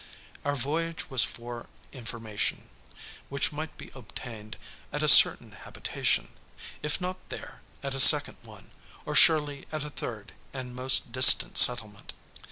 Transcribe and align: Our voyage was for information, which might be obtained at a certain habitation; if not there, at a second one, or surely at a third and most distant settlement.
Our 0.43 0.55
voyage 0.55 1.11
was 1.11 1.23
for 1.23 1.67
information, 1.93 2.69
which 3.29 3.51
might 3.51 3.77
be 3.77 3.91
obtained 3.93 4.57
at 4.91 5.03
a 5.03 5.07
certain 5.07 5.51
habitation; 5.51 6.29
if 6.81 6.99
not 6.99 7.29
there, 7.29 7.61
at 7.83 7.93
a 7.93 7.99
second 7.99 8.37
one, 8.41 8.71
or 9.05 9.13
surely 9.13 9.67
at 9.71 9.83
a 9.83 9.91
third 9.91 10.31
and 10.53 10.73
most 10.75 11.11
distant 11.11 11.59
settlement. 11.59 12.13